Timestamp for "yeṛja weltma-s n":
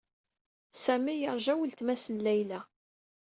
1.17-2.17